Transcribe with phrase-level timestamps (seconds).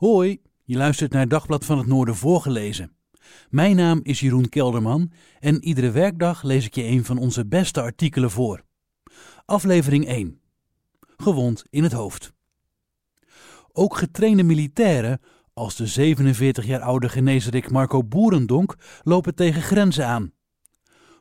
[0.00, 2.92] Hoi, je luistert naar Dagblad van het Noorden voorgelezen.
[3.50, 7.80] Mijn naam is Jeroen Kelderman en iedere werkdag lees ik je een van onze beste
[7.80, 8.62] artikelen voor.
[9.44, 10.40] Aflevering 1.
[11.16, 12.32] Gewond in het hoofd.
[13.72, 15.20] Ook getrainde militairen,
[15.54, 20.32] als de 47 jaar oude genezerik Marco Boerendonk, lopen tegen grenzen aan.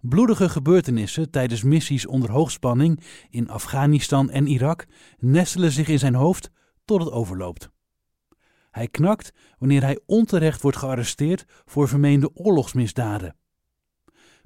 [0.01, 4.85] Bloedige gebeurtenissen tijdens missies onder hoogspanning in Afghanistan en Irak
[5.17, 6.49] nestelen zich in zijn hoofd
[6.85, 7.69] tot het overloopt.
[8.71, 13.35] Hij knakt wanneer hij onterecht wordt gearresteerd voor vermeende oorlogsmisdaden.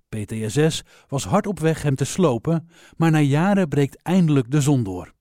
[0.09, 4.83] PTSS was hard op weg hem te slopen, maar na jaren breekt eindelijk de zon
[4.83, 5.13] door.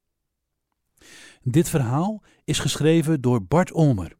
[1.42, 4.16] Dit verhaal is geschreven door Bart Olmer.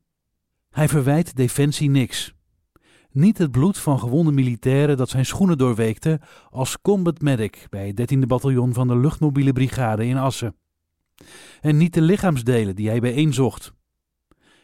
[0.71, 2.35] Hij verwijt Defensie niks.
[3.10, 8.15] Niet het bloed van gewonde militairen dat zijn schoenen doorweekte als combat medic bij het
[8.15, 10.57] 13e bataljon van de luchtmobiele brigade in Assen.
[11.60, 13.73] En niet de lichaamsdelen die hij bijeenzocht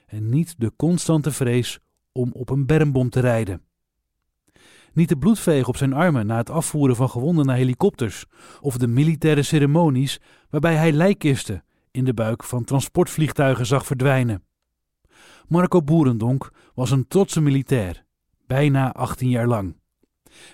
[0.09, 1.79] en niet de constante vrees
[2.13, 3.63] om op een bermbom te rijden.
[4.93, 8.25] Niet de bloedveeg op zijn armen na het afvoeren van gewonden naar helikopters
[8.61, 14.43] of de militaire ceremonies waarbij hij lijkkisten in de buik van transportvliegtuigen zag verdwijnen.
[15.49, 18.05] Marco Boerendonk was een trotse militair,
[18.47, 19.77] bijna 18 jaar lang,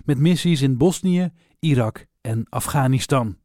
[0.04, 3.36] met missies in Bosnië, Irak en Afghanistan.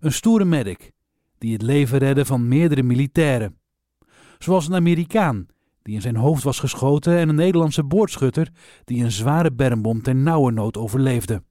[0.00, 0.92] Een stoere medic
[1.38, 3.56] die het leven redde van meerdere militairen
[4.42, 5.46] zoals een Amerikaan
[5.82, 8.50] die in zijn hoofd was geschoten en een Nederlandse boordschutter
[8.84, 11.42] die een zware bermbom ten nauwe nood overleefde.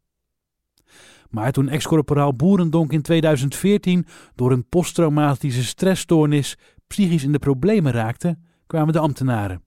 [1.30, 8.38] Maar toen ex-corporaal Boerendonk in 2014 door een posttraumatische stressstoornis psychisch in de problemen raakte,
[8.68, 9.64] kwamen de ambtenaren.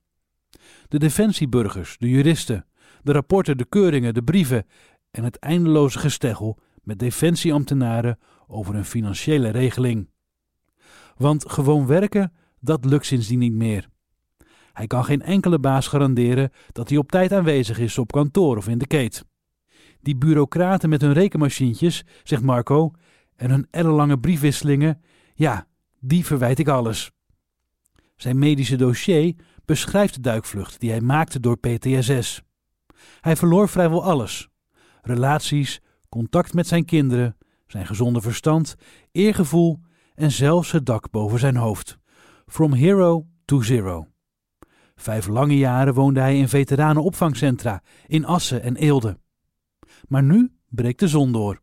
[0.89, 2.67] De defensieburgers, de juristen,
[3.03, 4.67] de rapporten, de keuringen, de brieven
[5.11, 10.09] en het eindeloze gesteggel met defensieambtenaren over een financiële regeling.
[11.17, 12.33] Want gewoon werken
[12.65, 13.89] dat lukt sindsdien niet meer.
[14.73, 18.69] Hij kan geen enkele baas garanderen dat hij op tijd aanwezig is op kantoor of
[18.69, 19.25] in de keet.
[20.01, 22.93] Die bureaucraten met hun rekenmachientjes, zegt Marco,
[23.37, 25.03] en hun ellenlange briefwisselingen,
[25.35, 25.67] ja,
[26.01, 27.11] die verwijt ik alles.
[28.17, 29.35] Zijn medische dossier
[29.65, 32.43] beschrijft de duikvlucht die hij maakte door PTSS.
[33.21, 34.49] Hij verloor vrijwel alles:
[35.03, 37.37] relaties, contact met zijn kinderen,
[37.67, 38.75] zijn gezonde verstand,
[39.13, 39.81] eergevoel
[40.15, 41.99] en zelfs het dak boven zijn hoofd.
[42.47, 44.07] From Hero to Zero.
[44.97, 49.19] Vijf lange jaren woonde hij in veteranenopvangcentra in Assen en Eelde.
[50.09, 51.63] Maar nu breekt de zon door.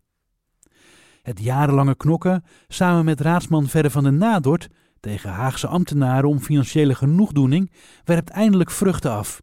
[1.21, 4.67] Het jarenlange knokken, samen met raadsman Verre van den Nadort
[4.99, 7.71] tegen Haagse ambtenaren om financiële genoegdoening,
[8.03, 9.41] werpt eindelijk vruchten af.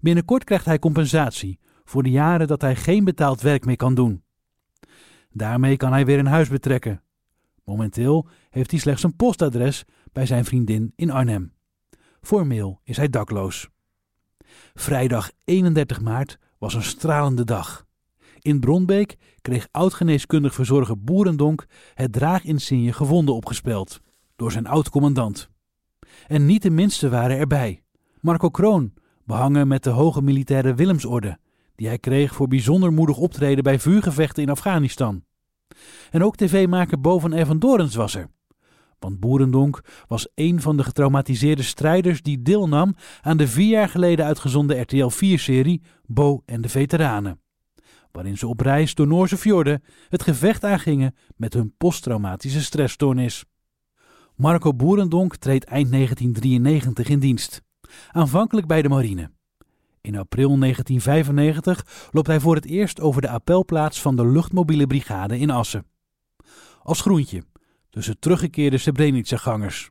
[0.00, 4.22] Binnenkort krijgt hij compensatie voor de jaren dat hij geen betaald werk meer kan doen.
[5.30, 7.02] Daarmee kan hij weer een huis betrekken.
[7.64, 9.84] Momenteel heeft hij slechts een postadres
[10.18, 11.52] bij zijn vriendin in Arnhem.
[12.20, 13.68] Formeel is hij dakloos.
[14.74, 17.86] Vrijdag 31 maart was een stralende dag.
[18.38, 24.00] In Bronbeek kreeg oud-geneeskundig verzorger Boerendonk het draaginsigne gewonden opgespeld
[24.36, 25.48] door zijn oud-commandant.
[26.26, 27.82] En niet de minste waren erbij.
[28.20, 28.92] Marco Kroon,
[29.24, 31.38] behangen met de hoge militaire Willemsorde,
[31.74, 35.24] die hij kreeg voor bijzonder moedig optreden bij vuurgevechten in Afghanistan.
[36.10, 38.28] En ook tv-maker Boven Evan Dorens was er.
[38.98, 44.24] Want Boerendonk was een van de getraumatiseerde strijders die deelnam aan de vier jaar geleden
[44.24, 47.40] uitgezonden RTL 4-serie Bo en de Veteranen.
[48.12, 53.44] Waarin ze op reis door Noorse fjorden het gevecht aangingen met hun posttraumatische stressstoornis.
[54.36, 57.62] Marco Boerendonk treedt eind 1993 in dienst.
[58.10, 59.30] Aanvankelijk bij de marine.
[60.00, 65.38] In april 1995 loopt hij voor het eerst over de appelplaats van de luchtmobiele brigade
[65.38, 65.86] in Assen.
[66.82, 67.42] Als groentje,
[67.90, 69.90] tussen teruggekeerde Srebrenica-gangers.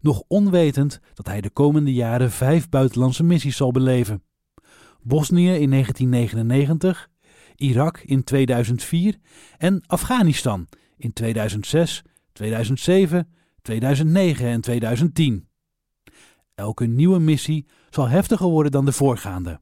[0.00, 4.22] Nog onwetend dat hij de komende jaren vijf buitenlandse missies zal beleven.
[5.02, 7.08] Bosnië in 1999,
[7.56, 9.16] Irak in 2004
[9.58, 12.02] en Afghanistan in 2006,
[12.32, 13.28] 2007,
[13.62, 15.48] 2009 en 2010.
[16.54, 19.60] Elke nieuwe missie zal heftiger worden dan de voorgaande.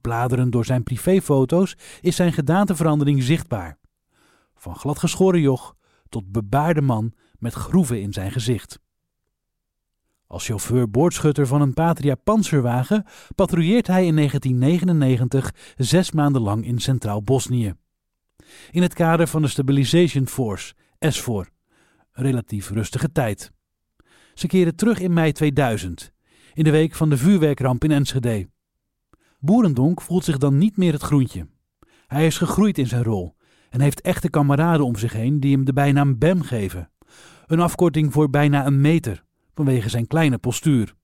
[0.00, 3.78] Bladerend door zijn privéfoto's is zijn gedaanteverandering zichtbaar.
[4.54, 5.76] Van gladgeschoren joch
[6.08, 8.78] tot bebaarde man met groeven in zijn gezicht.
[10.26, 17.22] Als chauffeur-boordschutter van een Patria panzerwagen patrouilleert hij in 1999 zes maanden lang in Centraal
[17.22, 17.74] Bosnië.
[18.70, 21.48] In het kader van de Stabilization Force, SFOR.
[22.12, 23.52] Relatief rustige tijd.
[24.34, 26.12] Ze keren terug in mei 2000,
[26.54, 28.48] in de week van de vuurwerkramp in Enschede.
[29.38, 31.48] Boerendonk voelt zich dan niet meer het groentje.
[32.06, 33.36] Hij is gegroeid in zijn rol
[33.70, 36.90] en heeft echte kameraden om zich heen die hem de bijnaam Bem geven.
[37.46, 39.24] Een afkorting voor bijna een meter,
[39.54, 40.94] vanwege zijn kleine postuur.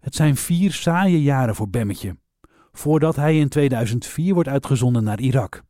[0.00, 2.16] Het zijn vier saaie jaren voor Bemmetje,
[2.72, 5.62] voordat hij in 2004 wordt uitgezonden naar Irak.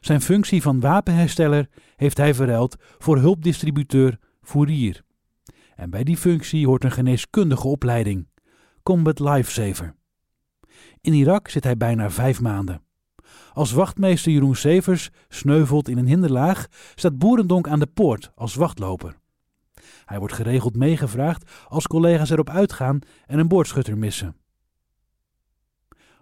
[0.00, 5.02] Zijn functie van wapenhersteller heeft hij verruild voor hulpdistributeur Fourier.
[5.76, 8.28] En bij die functie hoort een geneeskundige opleiding,
[8.82, 9.94] Combat Lifesaver.
[11.00, 12.82] In Irak zit hij bijna vijf maanden.
[13.52, 19.16] Als wachtmeester Jeroen Severs sneuvelt in een hinderlaag, staat Boerendonk aan de poort als wachtloper.
[20.04, 24.36] Hij wordt geregeld meegevraagd als collega's erop uitgaan en een boordschutter missen.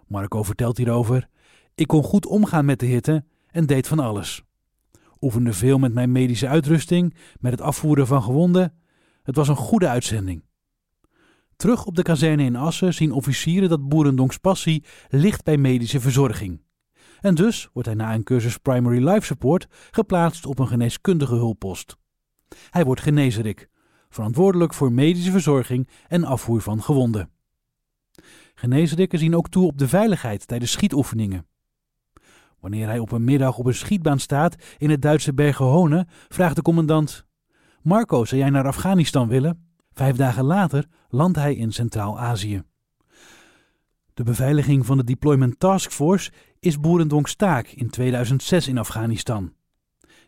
[0.07, 1.27] Marco vertelt hierover:
[1.75, 4.43] Ik kon goed omgaan met de hitte en deed van alles.
[5.21, 8.73] Oefende veel met mijn medische uitrusting, met het afvoeren van gewonden.
[9.23, 10.43] Het was een goede uitzending.
[11.55, 16.61] Terug op de kazerne in Assen zien officieren dat Boerendonks passie ligt bij medische verzorging.
[17.21, 21.97] En dus wordt hij na een cursus Primary Life Support geplaatst op een geneeskundige hulppost.
[22.69, 23.69] Hij wordt genezerik,
[24.09, 27.29] verantwoordelijk voor medische verzorging en afvoer van gewonden.
[28.53, 31.45] Geneesrikken zien ook toe op de veiligheid tijdens schietoefeningen.
[32.59, 36.61] Wanneer hij op een middag op een schietbaan staat in het Duitse Bergen vraagt de
[36.61, 37.25] commandant:
[37.81, 39.73] Marco, zou jij naar Afghanistan willen?
[39.93, 42.63] Vijf dagen later landt hij in Centraal-Azië.
[44.13, 49.53] De beveiliging van de Deployment Task Force is Boerendonks taak in 2006 in Afghanistan.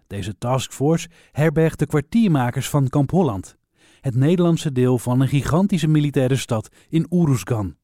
[0.08, 3.58] Deze taskforce herbergt de kwartiermakers van Kamp Holland,
[4.02, 7.76] het Nederlandse deel van een gigantische militaire stad in Uruzgan.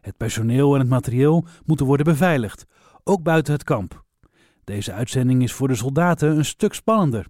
[0.00, 2.66] Het personeel en het materieel moeten worden beveiligd,
[3.04, 4.04] ook buiten het kamp.
[4.64, 7.26] Deze uitzending is voor de soldaten een stuk spannender.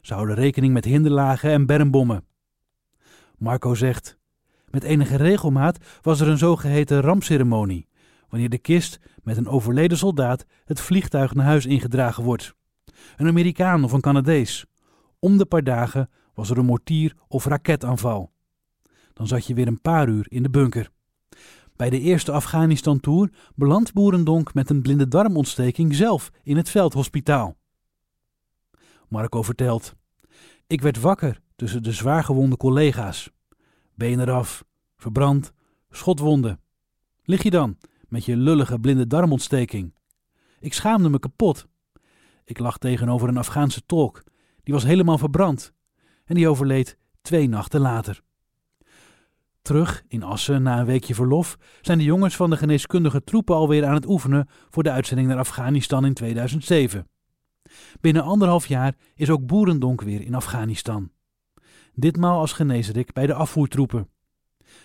[0.00, 2.24] Ze houden rekening met hinderlagen en bermbommen.
[3.38, 4.18] Marco zegt:
[4.70, 7.88] Met enige regelmaat was er een zogeheten rampceremonie,
[8.28, 12.54] wanneer de kist met een overleden soldaat het vliegtuig naar huis ingedragen wordt.
[13.16, 14.64] Een Amerikaan of een Canadees.
[15.18, 18.32] Om de paar dagen was er een mortier of raketaanval.
[19.12, 20.90] Dan zat je weer een paar uur in de bunker.
[21.76, 27.56] Bij de eerste Afghanistan-tour belandt Boerendonk met een blinde darmontsteking zelf in het veldhospitaal.
[29.08, 29.94] Marco vertelt:
[30.66, 33.30] Ik werd wakker tussen de zwaargewonde collega's.
[34.00, 34.64] Been eraf,
[34.96, 35.52] verbrand,
[35.90, 36.60] schotwonden.
[37.22, 39.94] Lig je dan met je lullige blinde darmontsteking?
[40.60, 41.66] Ik schaamde me kapot.
[42.44, 44.22] Ik lag tegenover een Afghaanse tolk.
[44.62, 45.72] Die was helemaal verbrand.
[46.24, 48.20] En die overleed twee nachten later.
[49.62, 53.86] Terug in Assen na een weekje verlof zijn de jongens van de geneeskundige troepen alweer
[53.86, 57.08] aan het oefenen voor de uitzending naar Afghanistan in 2007.
[58.00, 61.10] Binnen anderhalf jaar is ook Boerendonk weer in Afghanistan.
[61.94, 64.08] Ditmaal als geneesrik bij de afvoertroepen.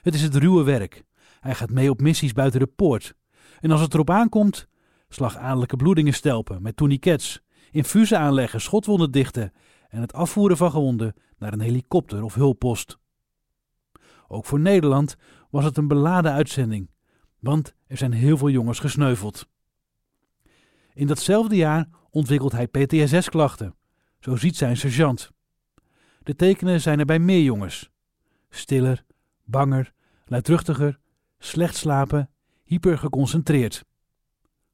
[0.02, 1.04] Het is het ruwe werk.
[1.40, 3.16] Hij gaat mee op missies buiten de poort.
[3.60, 4.68] En als het erop aankomt,
[5.10, 7.42] slagadelijke bloedingen stelpen met tourniquets,
[7.72, 9.54] infusen aanleggen, schotwonden dichten
[9.88, 12.98] en het afvoeren van gewonden naar een helikopter of hulppost.
[14.28, 15.16] Ook voor Nederland
[15.50, 16.90] was het een beladen uitzending,
[17.40, 19.48] want er zijn heel veel jongens gesneuveld.
[20.94, 23.76] In datzelfde jaar ontwikkelt hij PTSS-klachten,
[24.20, 25.32] zo ziet zijn sergeant.
[26.26, 27.90] De tekenen zijn er bij meer jongens:
[28.50, 29.06] stiller,
[29.44, 29.94] banger,
[30.26, 31.00] luidruchtiger,
[31.40, 32.30] slecht slapen,
[32.64, 33.86] hypergeconcentreerd.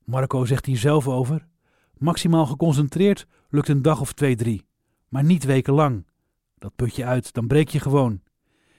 [0.03, 1.47] Marco zegt hier zelf over:
[1.97, 4.65] maximaal geconcentreerd lukt een dag of twee, drie,
[5.07, 6.07] maar niet wekenlang.
[6.57, 8.21] Dat put je uit, dan breek je gewoon.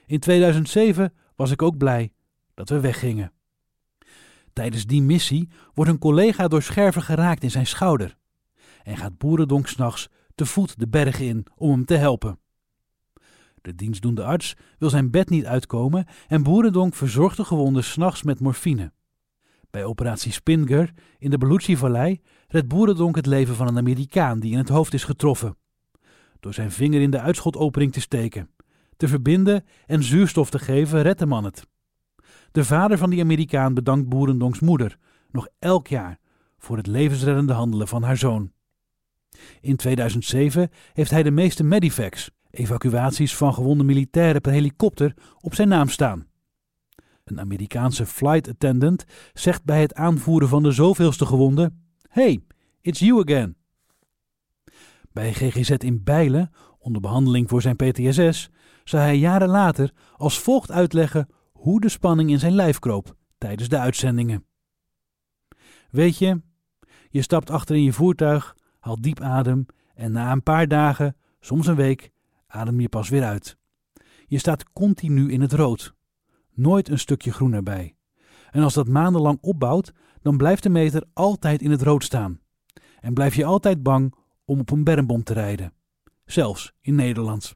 [0.05, 2.13] In 2007 was ik ook blij
[2.53, 3.33] dat we weggingen.
[4.53, 8.15] Tijdens die missie wordt een collega door scherven geraakt in zijn schouder
[8.83, 12.41] en gaat Boerendonk s'nachts te voet de bergen in om hem te helpen.
[13.63, 18.39] De dienstdoende arts wil zijn bed niet uitkomen en Boerendonk verzorgt de gewonde s'nachts met
[18.39, 18.91] morfine.
[19.69, 24.57] Bij operatie Spinger in de Belucci-vallei redt Boerendonk het leven van een Amerikaan die in
[24.57, 25.57] het hoofd is getroffen.
[26.39, 28.49] Door zijn vinger in de uitschotopening te steken
[28.97, 31.67] te verbinden en zuurstof te geven, redt de man het.
[32.51, 34.97] De vader van die Amerikaan bedankt Boerendonks moeder
[35.31, 36.19] nog elk jaar
[36.57, 38.51] voor het levensreddende handelen van haar zoon.
[39.61, 45.67] In 2007 heeft hij de meeste medivacs, evacuaties van gewonde militairen per helikopter, op zijn
[45.67, 46.27] naam staan.
[47.23, 51.71] Een Amerikaanse flight attendant zegt bij het aanvoeren van de zoveelste gewonde:
[52.09, 52.43] Hey,
[52.81, 53.55] it's you again.
[55.11, 58.49] Bij GGZ in Bijlen, onder behandeling voor zijn PTSS,
[58.83, 63.69] zou hij jaren later als volgt uitleggen hoe de spanning in zijn lijf kroop tijdens
[63.69, 64.45] de uitzendingen.
[65.89, 66.41] Weet je,
[67.09, 71.67] je stapt achter in je voertuig, haalt diep adem en na een paar dagen, soms
[71.67, 72.11] een week,
[72.53, 73.57] adem je pas weer uit.
[74.27, 75.95] Je staat continu in het rood.
[76.53, 77.95] Nooit een stukje groen erbij.
[78.51, 82.39] En als dat maandenlang opbouwt, dan blijft de meter altijd in het rood staan.
[82.99, 84.13] En blijf je altijd bang
[84.45, 85.73] om op een bermbom te rijden.
[86.25, 87.55] Zelfs in Nederland.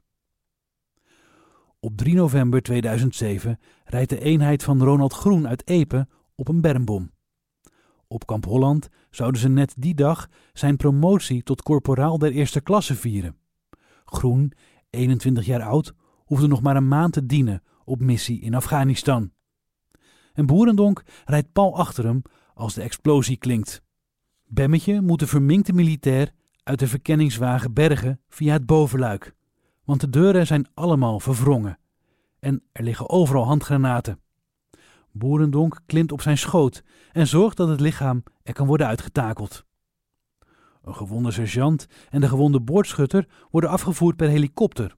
[1.80, 7.10] Op 3 november 2007 rijdt de eenheid van Ronald Groen uit Epe op een bermbom.
[8.08, 12.94] Op Kamp Holland zouden ze net die dag zijn promotie tot korporaal der eerste klasse
[12.94, 13.36] vieren.
[14.04, 14.52] Groen,
[14.90, 19.32] 21 jaar oud, hoefde nog maar een maand te dienen op missie in Afghanistan.
[20.32, 22.22] En Boerendonk rijdt pal achter hem
[22.54, 23.82] als de explosie klinkt.
[24.46, 29.34] Bemmetje moet de verminkte militair uit de verkenningswagen bergen via het bovenluik,
[29.84, 31.78] want de deuren zijn allemaal verwrongen
[32.40, 34.20] en er liggen overal handgranaten.
[35.12, 39.66] Boerendonk klimt op zijn schoot en zorgt dat het lichaam er kan worden uitgetakeld.
[40.88, 44.96] Een gewonde sergeant en de gewonde boordschutter worden afgevoerd per helikopter.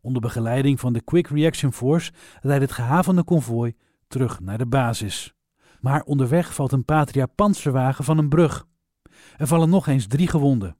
[0.00, 3.74] Onder begeleiding van de Quick Reaction Force rijdt het gehavende konvooi
[4.08, 5.34] terug naar de basis.
[5.80, 8.66] Maar onderweg valt een Patria panzerwagen van een brug.
[9.36, 10.76] Er vallen nog eens drie gewonden.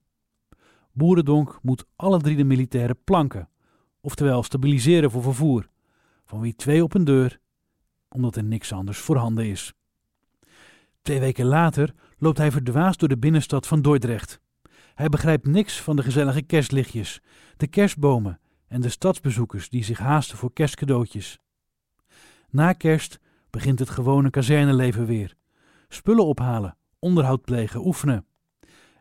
[0.92, 3.48] Boerendonk moet alle drie de militairen planken,
[4.00, 5.68] oftewel stabiliseren voor vervoer,
[6.25, 7.40] van wie twee op een deur,
[8.08, 9.75] omdat er niks anders voorhanden is.
[11.02, 14.40] Twee weken later loopt hij verdwaasd door de binnenstad van Dordrecht.
[14.94, 17.20] Hij begrijpt niks van de gezellige kerstlichtjes,
[17.56, 21.38] de kerstbomen en de stadsbezoekers die zich haasten voor kerstcadeautjes.
[22.50, 23.18] Na kerst
[23.50, 25.34] begint het gewone kazerneleven weer.
[25.88, 28.26] Spullen ophalen, onderhoud plegen, oefenen.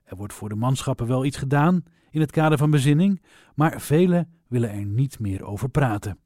[0.03, 3.23] Er wordt voor de manschappen wel iets gedaan in het kader van bezinning,
[3.55, 6.19] maar velen willen er niet meer over praten.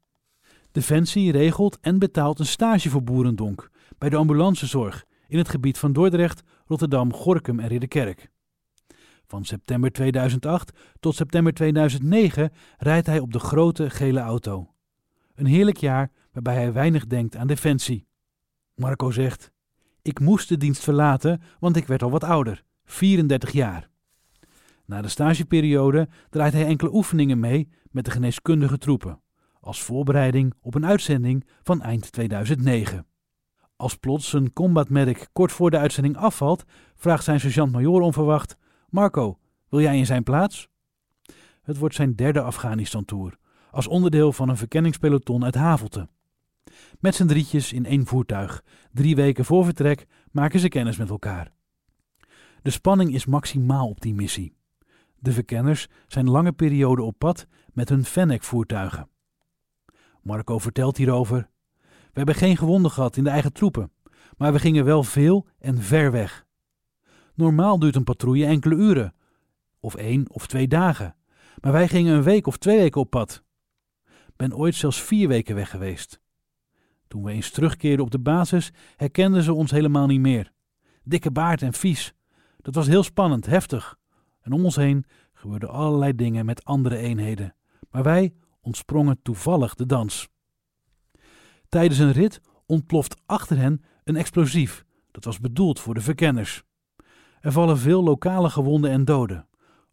[0.72, 5.92] Defensie regelt en betaalt een stage voor Boerendonk bij de ambulancezorg in het gebied van
[5.92, 8.30] Dordrecht, Rotterdam, Gorkum en Ridderkerk.
[9.26, 14.74] Van september 2008 tot september 2009 rijdt hij op de grote gele auto.
[15.34, 18.06] Een heerlijk jaar waarbij hij weinig denkt aan defensie.
[18.74, 19.50] Marco zegt:
[20.02, 23.88] Ik moest de dienst verlaten, want ik werd al wat ouder, 34 jaar.
[24.86, 29.22] Na de stageperiode draait hij enkele oefeningen mee met de geneeskundige troepen,
[29.60, 33.06] als voorbereiding op een uitzending van eind 2009.
[33.82, 38.56] Als plots een combat medic kort voor de uitzending afvalt, vraagt zijn sergeant-majoor onverwacht:
[38.88, 40.68] Marco, wil jij in zijn plaats?
[41.62, 43.38] Het wordt zijn derde Afghanistan-tour,
[43.70, 46.08] als onderdeel van een verkenningspeloton uit Havelte.
[47.00, 51.52] Met z'n drietjes in één voertuig, drie weken voor vertrek, maken ze kennis met elkaar.
[52.62, 54.54] De spanning is maximaal op die missie.
[55.18, 59.08] De verkenners zijn lange perioden op pad met hun Fennec-voertuigen.
[60.22, 61.50] Marco vertelt hierover.
[62.12, 63.92] We hebben geen gewonden gehad in de eigen troepen,
[64.36, 66.46] maar we gingen wel veel en ver weg.
[67.34, 69.14] Normaal duurt een patrouille enkele uren,
[69.80, 71.16] of één of twee dagen,
[71.60, 73.42] maar wij gingen een week of twee weken op pad.
[74.36, 76.20] Ben ooit zelfs vier weken weg geweest.
[77.08, 80.52] Toen we eens terugkeerden op de basis, herkenden ze ons helemaal niet meer.
[81.04, 82.14] Dikke baard en vies.
[82.56, 83.98] Dat was heel spannend, heftig.
[84.40, 87.54] En om ons heen gebeurden allerlei dingen met andere eenheden.
[87.90, 90.28] Maar wij ontsprongen toevallig de dans.
[91.72, 94.84] Tijdens een rit ontploft achter hen een explosief.
[95.10, 96.62] Dat was bedoeld voor de verkenners.
[97.40, 99.46] Er vallen veel lokale gewonden en doden.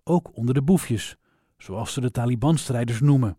[0.03, 1.17] Ook onder de boefjes,
[1.57, 3.37] zoals ze de Taliban-strijders noemen.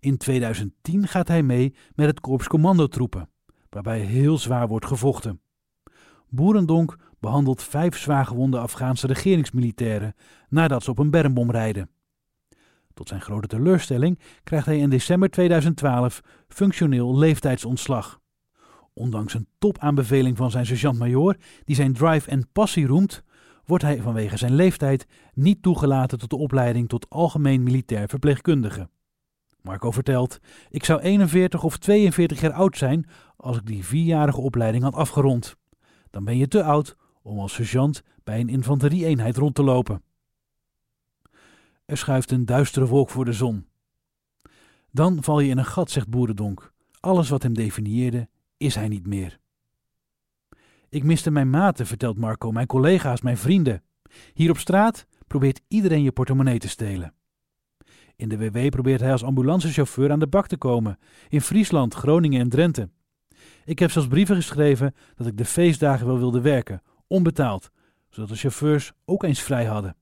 [0.00, 3.28] In 2010 gaat hij mee met het korps commandotroepen,
[3.70, 5.40] waarbij heel zwaar wordt gevochten.
[6.28, 10.14] Boerendonk behandelt vijf zwaargewonde Afghaanse regeringsmilitairen
[10.48, 11.90] nadat ze op een bermbom rijden.
[13.00, 18.20] Tot zijn grote teleurstelling krijgt hij in december 2012 functioneel leeftijdsontslag.
[18.92, 23.22] Ondanks een topaanbeveling van zijn sergeant-majoor, die zijn drive en passie roemt,
[23.64, 28.88] wordt hij vanwege zijn leeftijd niet toegelaten tot de opleiding tot algemeen militair verpleegkundige.
[29.62, 30.38] Marco vertelt:
[30.70, 35.56] Ik zou 41 of 42 jaar oud zijn als ik die vierjarige opleiding had afgerond.
[36.10, 40.02] Dan ben je te oud om als sergeant bij een infanterieeenheid rond te lopen.
[41.90, 43.66] Er schuift een duistere wolk voor de zon.
[44.90, 46.72] Dan val je in een gat, zegt Boerendonk.
[47.00, 49.38] Alles wat hem definieerde, is hij niet meer.
[50.88, 53.82] Ik miste mijn maten, vertelt Marco, mijn collega's, mijn vrienden.
[54.32, 57.14] Hier op straat probeert iedereen je portemonnee te stelen.
[58.16, 62.40] In de WW probeert hij als ambulancechauffeur aan de bak te komen, in Friesland, Groningen
[62.40, 62.90] en Drenthe.
[63.64, 67.70] Ik heb zelfs brieven geschreven dat ik de feestdagen wel wilde werken, onbetaald,
[68.08, 69.96] zodat de chauffeurs ook eens vrij hadden.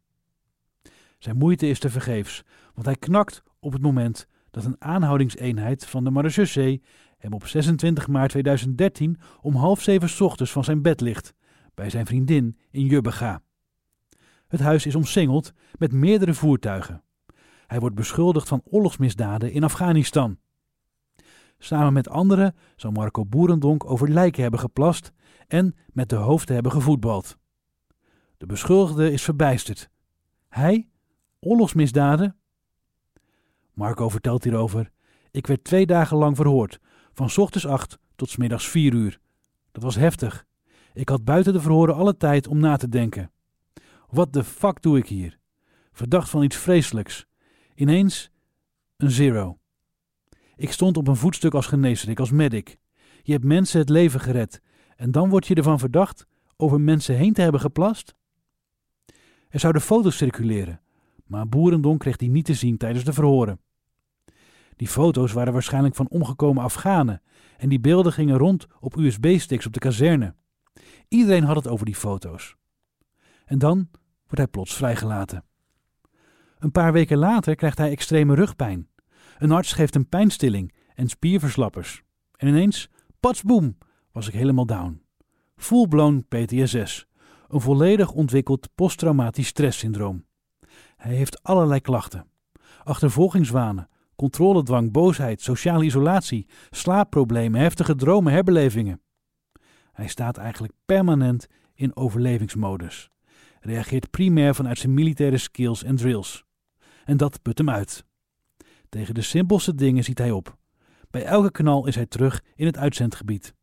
[1.19, 2.43] Zijn moeite is te vergeefs,
[2.75, 6.83] want hij knakt op het moment dat een aanhoudingseenheid van de marechaussee
[7.19, 11.35] hem op 26 maart 2013 om half zeven ochtends van zijn bed ligt,
[11.75, 13.43] bij zijn vriendin in Jubbega.
[14.49, 17.03] Het huis is omsingeld met meerdere voertuigen.
[17.67, 20.39] Hij wordt beschuldigd van oorlogsmisdaden in Afghanistan.
[21.59, 25.13] Samen met anderen zou Marco Boerendonk over lijken hebben geplast
[25.47, 27.39] en met de hoofden hebben gevoetbald.
[28.37, 29.91] De beschuldigde is verbijsterd.
[30.49, 30.89] Hij?
[31.41, 32.37] Oorlogsmisdaden?
[33.73, 34.91] Marco vertelt hierover.
[35.31, 36.81] Ik werd twee dagen lang verhoord,
[37.13, 39.21] van ochtends acht tot middags vier uur.
[39.73, 40.47] Dat was heftig.
[40.95, 43.31] Ik had buiten de verhoren alle tijd om na te denken.
[44.11, 45.39] Wat de fuck doe ik hier?
[45.93, 47.27] Verdacht van iets vreselijks.
[47.75, 48.31] Ineens
[48.97, 49.59] een zero.
[50.57, 52.79] Ik stond op een voetstuk als geneesrik, als medic.
[53.23, 54.63] Je hebt mensen het leven gered
[54.97, 56.27] en dan word je ervan verdacht
[56.57, 58.15] over mensen heen te hebben geplast?
[59.49, 60.81] Er zouden foto's circuleren,
[61.29, 63.61] maar Boerendonk kreeg die niet te zien tijdens de verhoren.
[64.77, 67.23] Die foto's waren waarschijnlijk van omgekomen Afghanen
[67.57, 70.35] en die beelden gingen rond op USB-sticks op de kazerne.
[71.09, 72.57] Iedereen had het over die foto's.
[73.45, 73.77] En dan
[74.17, 75.45] wordt hij plots vrijgelaten.
[76.59, 78.89] Een paar weken later krijgt hij extreme rugpijn.
[79.39, 82.03] Een arts geeft hem pijnstilling en spierverslappers.
[82.37, 83.79] En ineens, patsboom,
[84.13, 85.03] was ik helemaal down.
[85.57, 87.07] Full-blown PTSS,
[87.49, 90.25] een volledig ontwikkeld posttraumatisch stresssyndroom.
[90.99, 92.27] Hij heeft allerlei klachten.
[92.85, 99.01] Achtervolgingswanen, controledwang, boosheid, sociale isolatie, slaapproblemen, heftige dromen, herbelevingen.
[99.93, 103.11] Hij staat eigenlijk permanent in overlevingsmodus.
[103.61, 106.45] Reageert primair vanuit zijn militaire skills en drills.
[107.05, 108.05] En dat put hem uit.
[108.89, 110.57] Tegen de simpelste dingen ziet hij op.
[111.11, 113.55] Bij elke knal is hij terug in het uitzendgebied.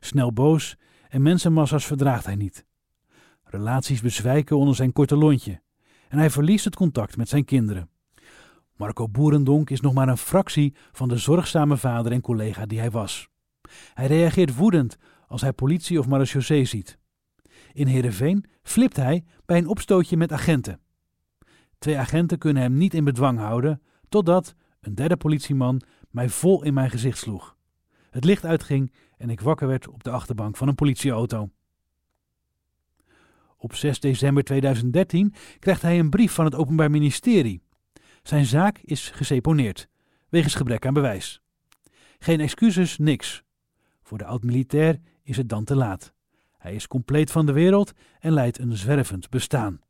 [0.00, 0.76] Snel boos
[1.08, 2.64] en mensenmassa's verdraagt hij niet.
[3.44, 5.62] Relaties bezwijken onder zijn korte lontje
[6.08, 7.88] en hij verliest het contact met zijn kinderen.
[8.76, 12.90] Marco Boerendonk is nog maar een fractie van de zorgzame vader en collega die hij
[12.90, 13.28] was.
[13.94, 14.96] Hij reageert woedend
[15.26, 16.98] als hij politie of marechaussee ziet.
[17.72, 20.80] In Heerenveen flipt hij bij een opstootje met agenten.
[21.78, 26.74] Twee agenten kunnen hem niet in bedwang houden, totdat een derde politieman mij vol in
[26.74, 27.56] mijn gezicht sloeg.
[28.10, 31.50] Het licht uitging en ik wakker werd op de achterbank van een politieauto.
[33.64, 37.62] Op 6 december 2013 krijgt hij een brief van het Openbaar Ministerie.
[38.22, 39.88] Zijn zaak is geseponeerd,
[40.28, 41.40] wegens gebrek aan bewijs.
[42.18, 43.42] Geen excuses, niks.
[44.02, 46.12] Voor de oud-militair is het dan te laat.
[46.58, 49.80] Hij is compleet van de wereld en leidt een zwervend bestaan.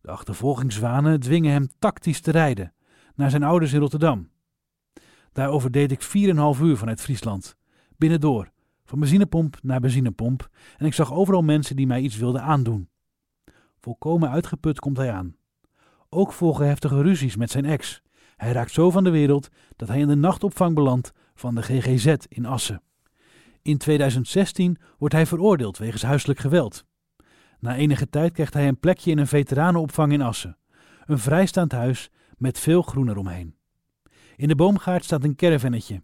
[0.00, 2.74] De achtervolgingszwanen dwingen hem tactisch te rijden
[3.14, 4.30] naar zijn ouders in Rotterdam.
[5.32, 7.56] Daarover deed ik 4,5 uur vanuit Friesland,
[7.96, 8.50] binnendoor,
[8.88, 12.88] van benzinepomp naar benzinepomp, en ik zag overal mensen die mij iets wilden aandoen.
[13.78, 15.36] Volkomen uitgeput komt hij aan.
[16.08, 18.02] Ook volgen heftige ruzies met zijn ex.
[18.36, 22.14] Hij raakt zo van de wereld dat hij in de nachtopvang belandt van de GGZ
[22.28, 22.82] in Assen.
[23.62, 26.84] In 2016 wordt hij veroordeeld wegens huiselijk geweld.
[27.60, 30.56] Na enige tijd krijgt hij een plekje in een veteranenopvang in Assen.
[31.04, 33.56] Een vrijstaand huis met veel groen eromheen.
[34.36, 36.02] In de boomgaard staat een caravannetje.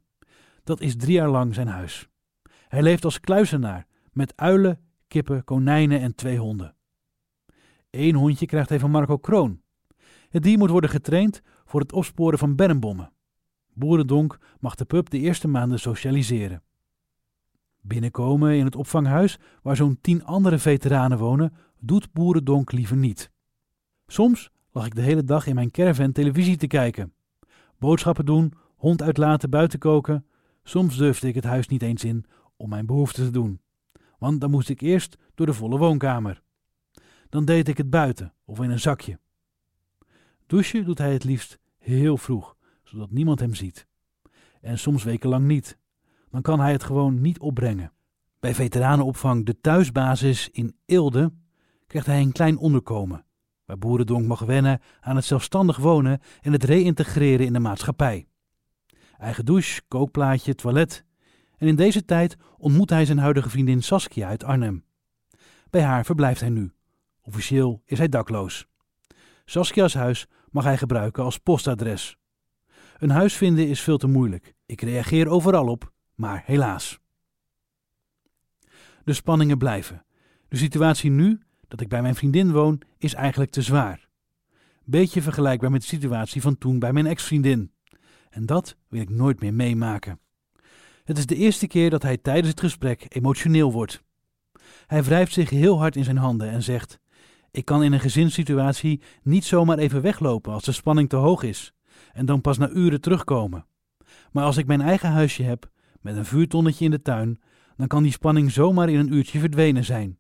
[0.65, 2.09] Dat is drie jaar lang zijn huis.
[2.69, 6.75] Hij leeft als kluizenaar met uilen, kippen, konijnen en twee honden.
[7.91, 9.61] Eén hondje krijgt hij van Marco Kroon.
[10.29, 13.13] Het dier moet worden getraind voor het opsporen van bermbommen.
[13.73, 16.63] Boerendonk mag de pup de eerste maanden socialiseren.
[17.81, 23.31] Binnenkomen in het opvanghuis, waar zo'n tien andere veteranen wonen, doet Boerendonk liever niet.
[24.07, 27.13] Soms lag ik de hele dag in mijn caravan televisie te kijken.
[27.79, 30.27] Boodschappen doen, hond uitlaten, buiten koken.
[30.63, 32.25] Soms durfde ik het huis niet eens in
[32.57, 33.61] om mijn behoeften te doen,
[34.19, 36.43] want dan moest ik eerst door de volle woonkamer.
[37.29, 39.19] Dan deed ik het buiten of in een zakje.
[40.47, 43.87] Douchen doet hij het liefst heel vroeg, zodat niemand hem ziet.
[44.61, 45.79] En soms wekenlang niet.
[46.31, 47.93] Dan kan hij het gewoon niet opbrengen.
[48.41, 51.33] Bij veteranenopvang De Thuisbasis in Eelde
[51.87, 53.25] krijgt hij een klein onderkomen,
[53.65, 58.27] waar Boerendonk mag wennen aan het zelfstandig wonen en het reïntegreren in de maatschappij.
[59.19, 61.05] Eigen douche, kookplaatje, toilet.
[61.65, 64.85] En in deze tijd ontmoet hij zijn huidige vriendin Saskia uit Arnhem.
[65.71, 66.73] Bij haar verblijft hij nu.
[67.23, 68.67] Officieel is hij dakloos.
[69.45, 72.17] Saskia's huis mag hij gebruiken als postadres.
[72.99, 74.55] Een huis vinden is veel te moeilijk.
[74.67, 77.01] Ik reageer overal op, maar helaas.
[79.05, 80.05] De spanningen blijven.
[80.49, 84.09] De situatie nu, dat ik bij mijn vriendin woon, is eigenlijk te zwaar.
[84.85, 87.73] Beetje vergelijkbaar met de situatie van toen bij mijn ex-vriendin.
[88.31, 90.19] En dat wil ik nooit meer meemaken.
[91.05, 94.03] Het is de eerste keer dat hij tijdens het gesprek emotioneel wordt.
[94.87, 97.01] Hij wrijft zich heel hard in zijn handen en zegt:
[97.51, 101.75] Ik kan in een gezinssituatie niet zomaar even weglopen als de spanning te hoog is,
[102.13, 103.67] en dan pas na uren terugkomen.
[104.33, 107.41] Maar als ik mijn eigen huisje heb, met een vuurtonnetje in de tuin,
[107.77, 110.19] dan kan die spanning zomaar in een uurtje verdwenen zijn.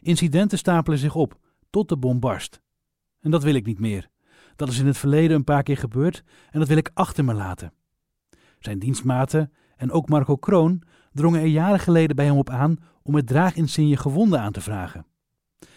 [0.00, 1.38] Incidenten stapelen zich op,
[1.70, 2.60] tot de bom barst.
[3.20, 4.08] En dat wil ik niet meer.
[4.56, 7.34] Dat is in het verleden een paar keer gebeurd en dat wil ik achter me
[7.34, 7.72] laten.
[8.58, 13.14] Zijn dienstmaten en ook Marco Kroon drongen er jaren geleden bij hem op aan om
[13.14, 15.06] het draaginsigne gewonden aan te vragen.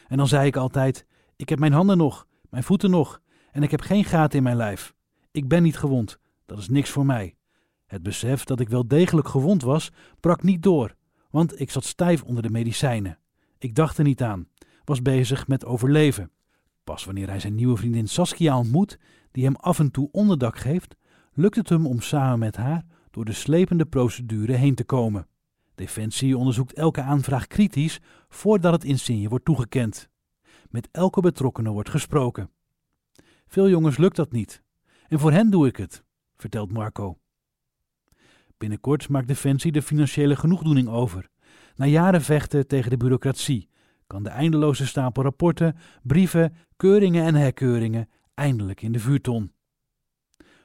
[0.07, 3.71] En dan zei ik altijd: Ik heb mijn handen nog, mijn voeten nog en ik
[3.71, 4.93] heb geen gaten in mijn lijf.
[5.31, 7.35] Ik ben niet gewond, Dat is niks voor mij.
[7.85, 10.95] Het besef dat ik wel degelijk gewond was, brak niet door,
[11.29, 13.17] want ik zat stijf onder de medicijnen.
[13.57, 14.47] Ik dacht er niet aan,
[14.83, 16.31] was bezig met overleven.
[16.83, 18.99] Pas wanneer hij zijn nieuwe vriendin Saskia ontmoet,
[19.31, 20.95] die hem af en toe onderdak geeft,
[21.33, 25.27] lukt het hem om samen met haar door de slepende procedure heen te komen.
[25.75, 27.99] Defensie onderzoekt elke aanvraag kritisch
[28.29, 30.09] voordat het insigne wordt toegekend.
[30.69, 32.49] Met elke betrokkenen wordt gesproken.
[33.47, 34.63] Veel jongens lukt dat niet.
[35.07, 36.03] En voor hen doe ik het,
[36.35, 37.17] vertelt Marco.
[38.57, 41.29] Binnenkort maakt Defensie de financiële genoegdoening over.
[41.75, 43.69] Na jaren vechten tegen de bureaucratie
[44.07, 49.51] kan de eindeloze stapel rapporten, brieven, keuringen en herkeuringen eindelijk in de vuurton.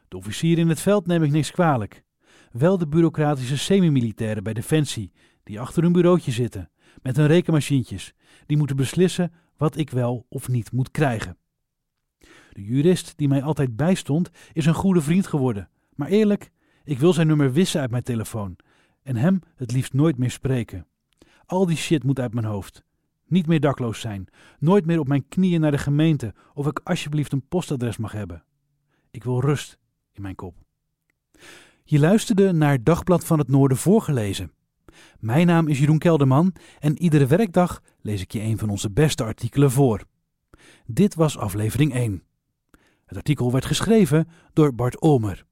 [0.09, 2.07] De officier in het veld neem ik niks kwalijk.
[2.53, 6.71] Wel de bureaucratische semi-militairen bij Defensie, die achter hun bureautje zitten,
[7.03, 8.15] met hun rekenmachientjes,
[8.47, 11.37] die moeten beslissen wat ik wel of niet moet krijgen.
[12.53, 15.69] De jurist die mij altijd bijstond, is een goede vriend geworden.
[15.95, 16.51] Maar eerlijk,
[16.85, 18.57] ik wil zijn nummer wissen uit mijn telefoon
[19.03, 20.87] en hem het liefst nooit meer spreken.
[21.47, 22.85] Al die shit moet uit mijn hoofd.
[23.27, 27.33] Niet meer dakloos zijn, nooit meer op mijn knieën naar de gemeente of ik alsjeblieft
[27.33, 28.45] een postadres mag hebben.
[29.11, 29.79] Ik wil rust
[30.13, 30.55] in mijn kop.
[31.91, 34.53] Je luisterde naar Dagblad van het Noorden voorgelezen.
[35.19, 39.25] Mijn naam is Jeroen Kelderman en iedere werkdag lees ik je een van onze beste
[39.25, 40.05] artikelen voor.
[40.87, 42.23] Dit was aflevering 1.
[43.05, 45.45] Het artikel werd geschreven door Bart Olmer.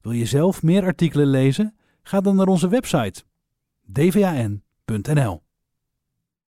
[0.00, 1.76] Wil je zelf meer artikelen lezen?
[2.02, 3.22] Ga dan naar onze website
[3.92, 5.42] dvan.nl.